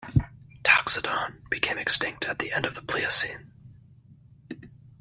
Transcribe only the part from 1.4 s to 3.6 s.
became extinct at the end of the Pleistocene.